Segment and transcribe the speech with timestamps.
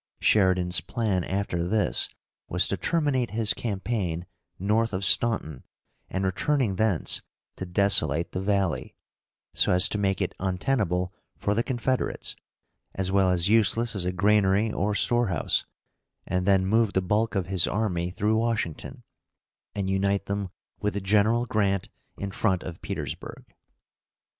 [0.19, 2.09] Sheridan's plan after this
[2.49, 4.25] was to terminate his campaign
[4.57, 5.63] north of Staunton,
[6.09, 7.21] and, returning thence,
[7.57, 8.95] to desolate the Valley,
[9.53, 12.35] so as to make it untenable for the Confederates,
[12.95, 15.67] as well as useless as a granary or storehouse,
[16.25, 19.03] and then move the bulk of his army through Washington,
[19.75, 20.49] and unite them
[20.79, 23.45] with General Grant in front of Petersburg.